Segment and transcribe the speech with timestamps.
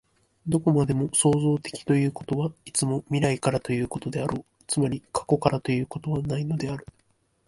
[0.47, 6.87] どこまでも創造的ということは、いつも未来からということであろう、つまり過去からということはないのである。